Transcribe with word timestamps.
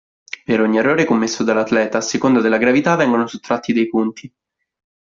Per 0.45 0.59
ogni 0.59 0.79
errore 0.79 1.05
commesso 1.05 1.43
dall'atleta, 1.43 1.99
a 1.99 2.01
seconda 2.01 2.41
della 2.41 2.57
gravità 2.57 2.95
vengono 2.95 3.27
sottratti 3.27 3.71
dei 3.71 3.87
punti. 3.87 4.33